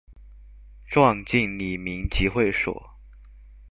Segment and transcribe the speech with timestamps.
[0.89, 2.95] 莊敬里民集會所